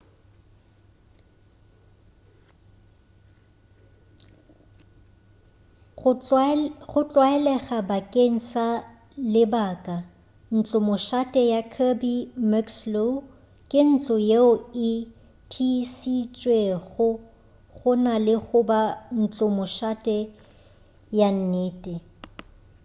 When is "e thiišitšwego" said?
14.89-17.07